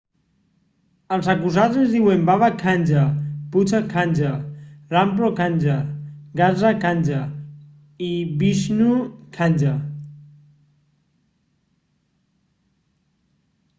els 1.15 1.27
acusats 1.33 1.75
es 1.81 1.91
diuen 1.95 2.21
baba 2.29 2.47
kanjar 2.61 3.03
bhutha 3.55 3.81
kanjar 3.91 4.31
rampro 4.95 5.29
kanjar 5.41 5.75
gaza 6.41 6.71
kanjar 6.85 7.19
i 8.07 8.09
vishnu 8.39 8.97
kanjar 9.37 9.75